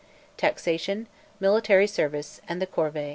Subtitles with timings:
[0.35, 1.07] taxation,
[1.39, 3.09] military service, and the corvée.